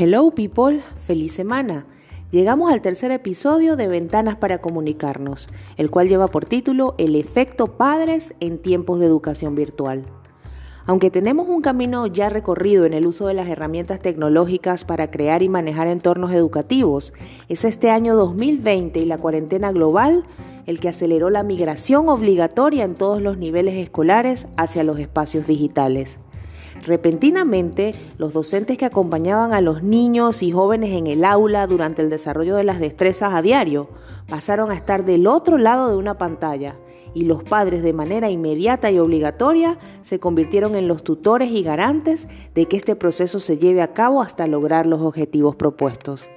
[0.00, 1.84] Hello people, feliz semana.
[2.30, 7.76] Llegamos al tercer episodio de Ventanas para Comunicarnos, el cual lleva por título El efecto
[7.76, 10.04] padres en tiempos de educación virtual.
[10.86, 15.42] Aunque tenemos un camino ya recorrido en el uso de las herramientas tecnológicas para crear
[15.42, 17.12] y manejar entornos educativos,
[17.48, 20.22] es este año 2020 y la cuarentena global
[20.66, 26.20] el que aceleró la migración obligatoria en todos los niveles escolares hacia los espacios digitales.
[26.86, 32.10] Repentinamente, los docentes que acompañaban a los niños y jóvenes en el aula durante el
[32.10, 33.88] desarrollo de las destrezas a diario
[34.28, 36.76] pasaron a estar del otro lado de una pantalla
[37.14, 42.28] y los padres de manera inmediata y obligatoria se convirtieron en los tutores y garantes
[42.54, 46.28] de que este proceso se lleve a cabo hasta lograr los objetivos propuestos.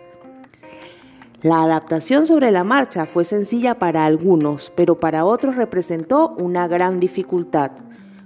[1.44, 6.99] La adaptación sobre la marcha fue sencilla para algunos, pero para otros representó una gran
[6.99, 7.71] dificultad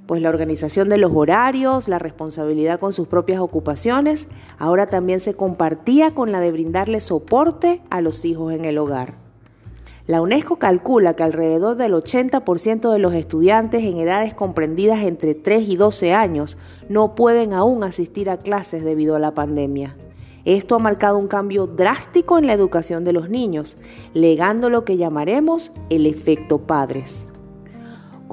[0.07, 4.27] pues la organización de los horarios, la responsabilidad con sus propias ocupaciones,
[4.59, 9.15] ahora también se compartía con la de brindarle soporte a los hijos en el hogar.
[10.07, 15.67] La UNESCO calcula que alrededor del 80% de los estudiantes en edades comprendidas entre 3
[15.67, 16.59] y 12 años
[16.89, 19.95] no pueden aún asistir a clases debido a la pandemia.
[20.45, 23.77] Esto ha marcado un cambio drástico en la educación de los niños,
[24.13, 27.27] legando lo que llamaremos el efecto padres.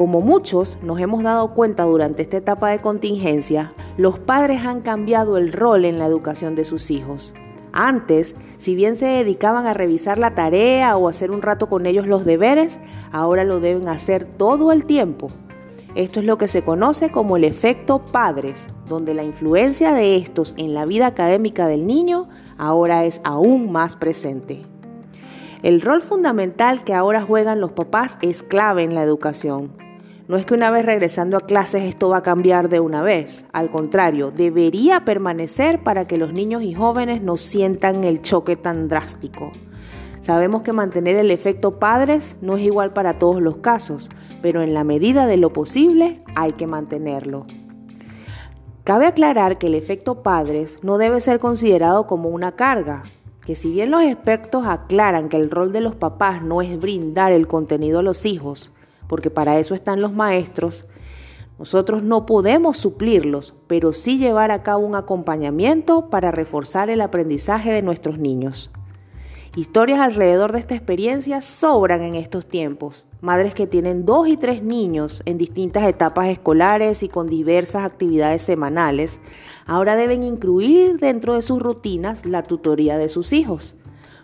[0.02, 5.36] Como muchos nos hemos dado cuenta durante esta etapa de contingencia, los padres han cambiado
[5.36, 7.34] el rol en la educación de sus hijos.
[7.72, 12.08] Antes, si bien se dedicaban a revisar la tarea o hacer un rato con ellos
[12.08, 12.80] los deberes,
[13.12, 15.30] ahora lo deben hacer todo el tiempo.
[15.94, 20.52] Esto es lo que se conoce como el efecto padres, donde la influencia de estos
[20.56, 24.62] en la vida académica del niño ahora es aún más presente.
[25.62, 29.80] El rol fundamental que ahora juegan los papás es clave en la educación.
[30.32, 33.44] No es que una vez regresando a clases esto va a cambiar de una vez,
[33.52, 38.88] al contrario, debería permanecer para que los niños y jóvenes no sientan el choque tan
[38.88, 39.52] drástico.
[40.22, 44.08] Sabemos que mantener el efecto padres no es igual para todos los casos,
[44.40, 47.44] pero en la medida de lo posible hay que mantenerlo.
[48.84, 53.02] Cabe aclarar que el efecto padres no debe ser considerado como una carga,
[53.44, 57.32] que si bien los expertos aclaran que el rol de los papás no es brindar
[57.32, 58.72] el contenido a los hijos,
[59.12, 60.86] porque para eso están los maestros,
[61.58, 67.70] nosotros no podemos suplirlos, pero sí llevar a cabo un acompañamiento para reforzar el aprendizaje
[67.70, 68.70] de nuestros niños.
[69.54, 73.04] Historias alrededor de esta experiencia sobran en estos tiempos.
[73.20, 78.40] Madres que tienen dos y tres niños en distintas etapas escolares y con diversas actividades
[78.40, 79.20] semanales,
[79.66, 83.76] ahora deben incluir dentro de sus rutinas la tutoría de sus hijos.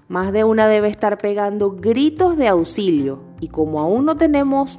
[0.08, 4.78] Más de una debe estar pegando gritos de auxilio y como aún no tenemos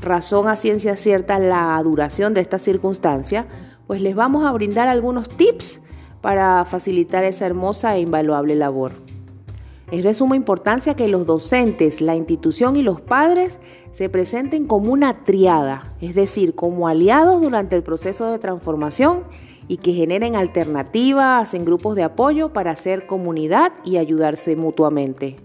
[0.00, 3.46] razón a ciencia cierta la duración de esta circunstancia,
[3.86, 5.78] pues les vamos a brindar algunos tips
[6.20, 8.90] para facilitar esa hermosa e invaluable labor.
[9.92, 13.58] Es de suma importancia que los docentes, la institución y los padres
[13.92, 19.20] se presenten como una triada, es decir, como aliados durante el proceso de transformación
[19.68, 25.36] y que generen alternativas en grupos de apoyo para hacer comunidad y ayudarse mutuamente.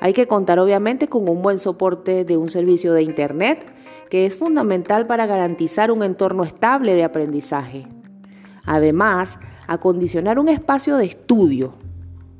[0.00, 3.66] Hay que contar obviamente con un buen soporte de un servicio de Internet
[4.10, 7.86] que es fundamental para garantizar un entorno estable de aprendizaje.
[8.64, 11.72] Además, acondicionar un espacio de estudio.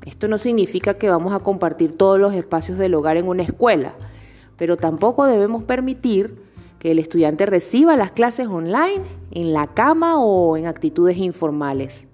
[0.05, 3.93] Esto no significa que vamos a compartir todos los espacios del hogar en una escuela,
[4.57, 6.48] pero tampoco debemos permitir
[6.79, 12.07] que el estudiante reciba las clases online en la cama o en actitudes informales.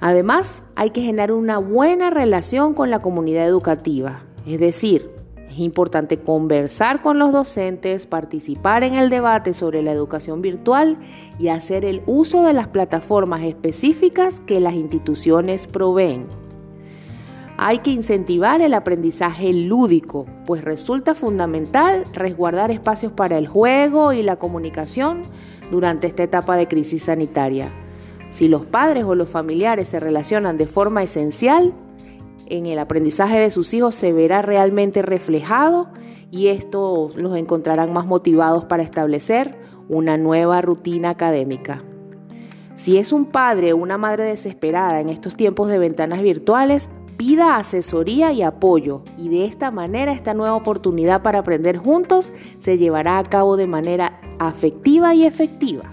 [0.00, 5.10] Además, hay que generar una buena relación con la comunidad educativa, es decir,
[5.56, 10.98] es importante conversar con los docentes, participar en el debate sobre la educación virtual
[11.38, 16.26] y hacer el uso de las plataformas específicas que las instituciones proveen.
[17.58, 24.22] Hay que incentivar el aprendizaje lúdico, pues resulta fundamental resguardar espacios para el juego y
[24.22, 25.22] la comunicación
[25.70, 27.70] durante esta etapa de crisis sanitaria.
[28.30, 31.72] Si los padres o los familiares se relacionan de forma esencial,
[32.44, 35.88] en el aprendizaje de sus hijos se verá realmente reflejado
[36.30, 39.58] y estos los encontrarán más motivados para establecer
[39.88, 41.82] una nueva rutina académica.
[42.74, 47.56] Si es un padre o una madre desesperada en estos tiempos de ventanas virtuales, pida
[47.56, 53.18] asesoría y apoyo y de esta manera esta nueva oportunidad para aprender juntos se llevará
[53.18, 55.92] a cabo de manera afectiva y efectiva.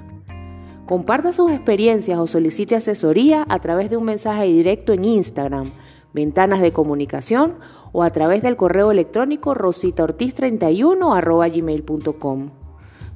[0.86, 5.72] Comparta sus experiencias o solicite asesoría a través de un mensaje directo en Instagram,
[6.14, 7.56] Ventanas de Comunicación
[7.94, 12.52] o a través del correo electrónico rositaortiz31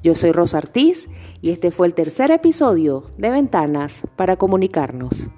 [0.02, 1.08] Yo soy Rosa Ortiz
[1.42, 5.28] y este fue el tercer episodio de Ventanas para Comunicarnos.